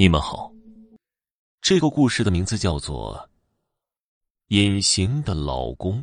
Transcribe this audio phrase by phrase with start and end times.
[0.00, 0.50] 你们好，
[1.60, 3.28] 这个故事的名字叫做
[4.46, 5.98] 《隐形的老公》。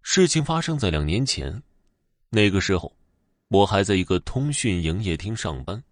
[0.00, 1.62] 事情发生在两年前，
[2.30, 2.96] 那个时候，
[3.48, 5.84] 我还在一个通讯营业厅上班。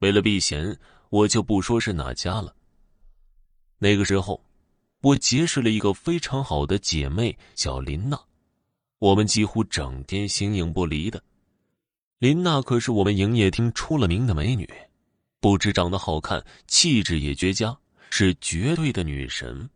[0.00, 0.76] 为了避嫌，
[1.10, 2.52] 我就不说是哪家了。
[3.78, 4.44] 那个时候，
[5.02, 8.20] 我结识了一个非常好的姐妹，叫林娜，
[8.98, 11.22] 我们几乎整天形影不离的。
[12.18, 14.68] 林娜可是我们营业厅出了名的美女，
[15.38, 17.76] 不止长得好看，气质也绝佳，
[18.10, 19.70] 是绝对的女神，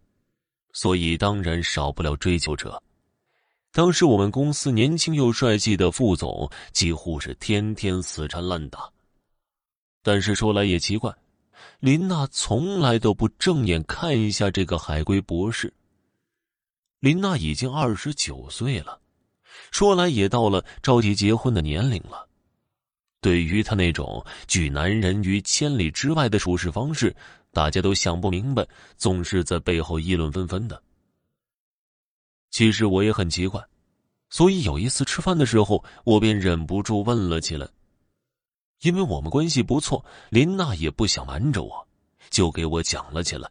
[0.72, 2.82] 所以当然少不了追求者。
[3.70, 8.90] 当时我们公司年轻又帅气的副总几乎是天天死缠烂打。
[10.02, 11.14] 但是说来也奇怪，
[11.78, 15.72] 林娜从来都不正眼看一下这个海归博士。
[16.98, 19.00] 林娜已经二十九岁了，
[19.70, 22.28] 说来也到了着急结婚的年龄了。
[23.22, 27.14] 对于他那种拒男人于千里之外的处事方式，
[27.52, 28.66] 大家都想不明白，
[28.96, 30.82] 总是在背后议论纷纷的。
[32.50, 33.64] 其实我也很奇怪，
[34.28, 37.68] 所以有一次吃饭的时候，我便忍不住问了起来。
[38.80, 41.86] 因为我们关系不错，林娜也不想瞒着我，
[42.28, 43.48] 就给我讲了起来。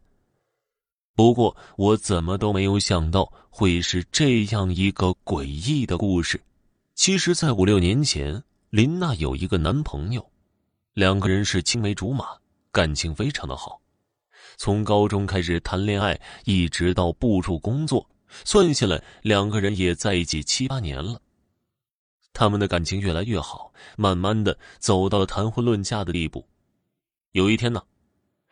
[1.15, 6.41] 不过我怎么都没有想到会是这样一个诡异的故事。
[6.93, 8.43] 其实，在五六年前。
[8.71, 10.31] 林娜有一个男朋友，
[10.93, 12.25] 两个人是青梅竹马，
[12.71, 13.81] 感情非常的好。
[14.55, 18.09] 从高中开始谈恋爱，一直到步入工作，
[18.45, 21.21] 算下来两个人也在一起七八年了。
[22.31, 26.47] 他们的感情越来越好，慢慢的走到了谈婚论嫁的地步。
[27.33, 27.83] 有一天呢，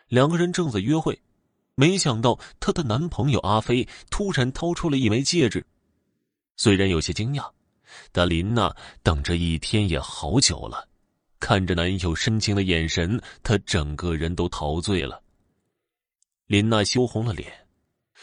[0.10, 1.18] 两个人正在约会，
[1.76, 5.66] 没想到她的男朋友阿飞突然掏出了一枚戒指，
[6.58, 7.50] 虽然有些惊讶。
[8.12, 10.88] 但林娜等着一天也好久了，
[11.40, 15.22] 看着男友深情的眼神，她整个人都陶醉了。
[16.48, 17.52] 林娜羞红了脸，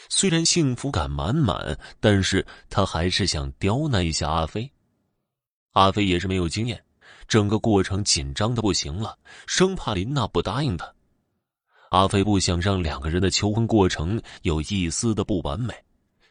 [0.08, 4.70] 虽然幸福感满满，但是她还是想刁难一下阿飞。
[5.72, 6.82] 阿飞也是没有经验，
[7.28, 10.92] 整个过程紧张的不行了，生怕林娜不答应他。
[11.90, 15.72] 阿飞不想让两个人的求婚过程有一丝的不完美。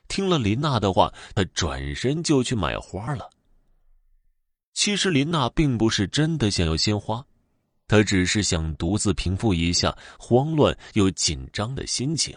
[0.07, 3.29] 听了林娜的话，他转身就去买花了。
[4.73, 7.25] 其实林娜并不是真的想要鲜花，
[7.87, 12.35] 她只是想独自平复一下慌乱又紧张的心情。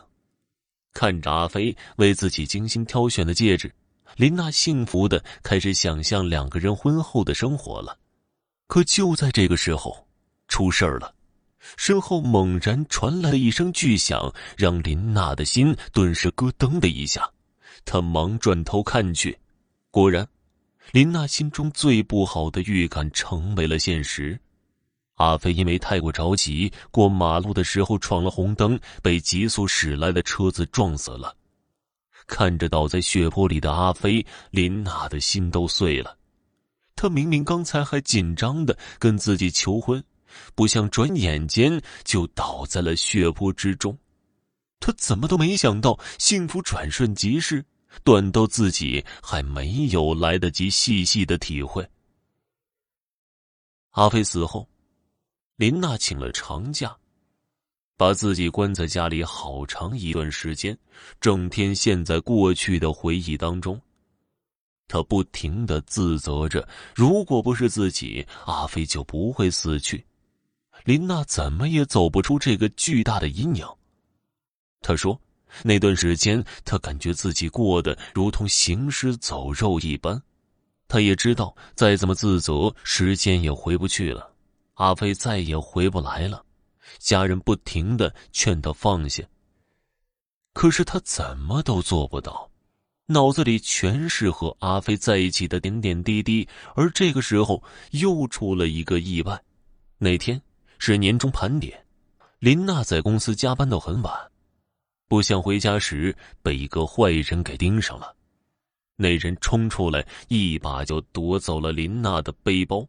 [0.93, 3.73] 看着阿飞为自己精心挑选的戒指，
[4.17, 7.99] 林娜幸福的开始想象两个人婚后的生活了。
[8.67, 10.06] 可就在这个时候，
[10.47, 11.15] 出事儿了，
[11.77, 17.29] 身后猛然传来了一声巨响，让林娜的心顿时咯噔的一下。
[17.84, 19.39] 他忙转头看去，
[19.91, 20.27] 果然，
[20.93, 24.39] 林娜心中最不好的预感成为了现实。
[25.15, 31.34] 阿飞因为太过着急，过马路的时候闯了红灯，被急速驶来的车子撞死了。
[32.27, 36.17] 看着倒在血泊里的阿飞，林娜的心都碎了。
[36.94, 40.03] 他明明刚才还紧张的跟自己求婚，
[40.55, 43.97] 不想转眼间就倒在了血泊之中。
[44.88, 47.62] 他怎么都没想到，幸福转瞬即逝。
[48.04, 51.87] 短到自己还没有来得及细细的体会。
[53.91, 54.66] 阿飞死后，
[55.56, 56.97] 林娜请了长假，
[57.99, 60.78] 把自己关在家里好长一段时间，
[61.20, 63.78] 整天陷在过去的回忆当中。
[64.87, 70.03] 她不停的自责着：如果不是自己，阿飞就不会死去。
[70.84, 73.66] 林娜怎么也走不出这个巨大的阴影。
[74.81, 75.21] 他说。
[75.62, 80.22] 那段时间，他感觉自己过得如同行尸走肉一般。
[80.87, 84.31] 他也知道，再怎么自责，时间也回不去了。
[84.75, 86.44] 阿飞再也回不来了。
[86.99, 89.25] 家人不停的劝他放下，
[90.53, 92.50] 可是他怎么都做不到，
[93.06, 96.47] 脑子里全是和阿飞在一起的点点滴滴。
[96.75, 97.62] 而这个时候，
[97.93, 99.43] 又出了一个意外。
[99.97, 100.41] 那天
[100.78, 101.87] 是年终盘点，
[102.38, 104.31] 林娜在公司加班到很晚。
[105.08, 108.14] 不想回家时，被一个坏人给盯上了。
[108.94, 112.87] 那人冲出来，一把就夺走了林娜的背包。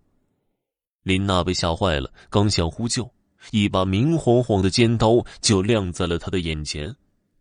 [1.04, 3.10] 林娜被吓坏了，刚想呼救，
[3.52, 6.94] 一把明晃晃的尖刀就亮在了他的眼前。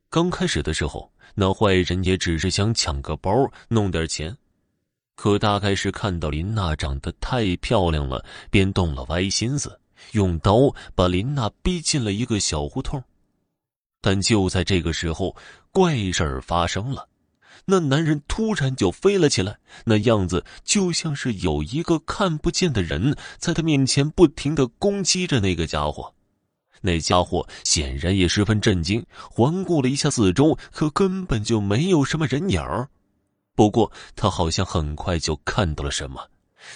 [0.08, 4.36] 刚开始的时候，那坏人也只是想抢个包，弄点钱。
[5.16, 9.81] 可大概是看到林娜长得太漂亮了，便动了歪心思，
[10.12, 13.02] 用刀把林娜逼进了一个小胡同。
[14.00, 15.36] 但就在这个时候，
[15.72, 17.08] 怪事儿发生了。
[17.64, 26.14] 那男人突然就飞了起来，那样子就像是有一个看不见的人在他面前不停的攻击着那个家伙。
[26.80, 32.88] 那家伙显然也十分震惊，环顾了一下四周，可根本就没有什么人影儿。
[33.54, 36.28] 不过他好像很快就看到了什么，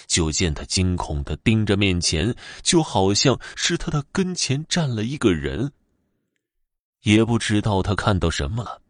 [0.05, 5.71] 就见他惊恐的盯着面前，就好像是他的跟前站了一个人。
[7.03, 8.81] 也不知道他看到什么了，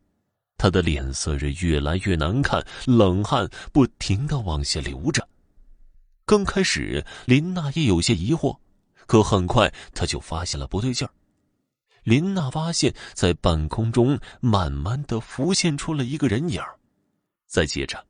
[0.57, 5.27] 他的脸色是越来越难看，冷汗不停的往下流着。
[6.25, 8.57] 刚开始林娜也有些疑惑。
[9.05, 11.11] 可很快，他就发现了不对劲儿。
[12.03, 16.61] 林娜发现，在半空中慢慢的浮现出了一个人影
[17.45, 18.01] 再接着，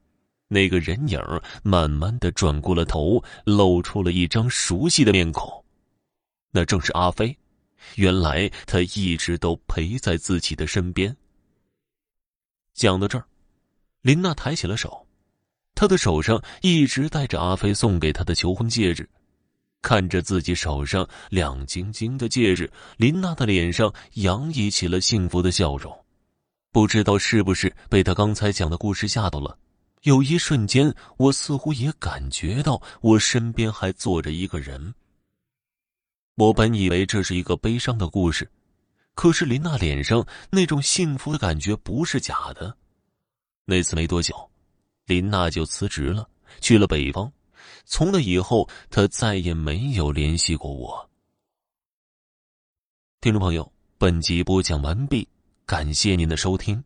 [0.48, 1.20] 那个人影
[1.64, 5.66] 慢慢的转过了头，露出了一张熟悉的面孔，
[6.52, 7.36] 那正是阿飞。
[7.96, 11.16] 原来他一直都陪在自己的身边。
[12.74, 13.26] 讲到这儿，
[14.02, 15.08] 林娜抬起了手，
[15.76, 19.10] 她的手上一直戴着阿飞送给她的求婚戒指。
[19.82, 25.94] 看着自己手上亮晶晶的戒指，林娜的脸上洋溢起了幸福的笑容。
[26.72, 29.58] 不知道是不是被他刚才讲的故事吓到了，
[30.04, 34.96] 有一瞬间，我似乎也感觉到我身边还坐着一个人。
[36.36, 38.50] 我本以为这是一个悲伤的故事，
[39.14, 42.76] 可是林娜脸上那种幸福的感觉不是假的。
[43.66, 44.50] 那次没多久，
[45.06, 46.28] 林娜就辞职了，
[46.60, 47.32] 去了北方。
[47.86, 51.10] 从那以后，他再也没有联系过我。
[53.22, 55.28] 听众朋友，本集播讲完毕，
[55.66, 56.84] 感谢您的收听。